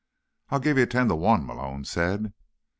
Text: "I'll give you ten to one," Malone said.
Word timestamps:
"I'll 0.49 0.59
give 0.59 0.79
you 0.79 0.87
ten 0.87 1.09
to 1.09 1.15
one," 1.15 1.45
Malone 1.45 1.85
said. 1.85 2.33